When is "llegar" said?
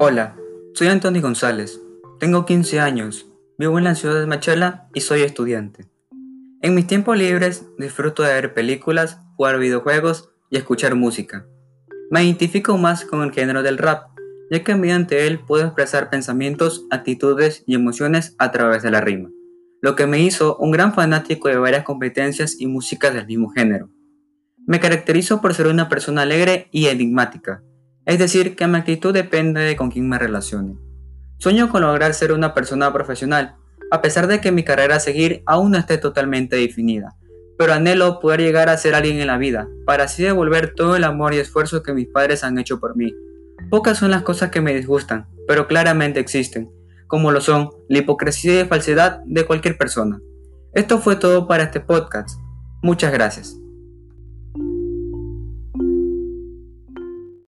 38.40-38.68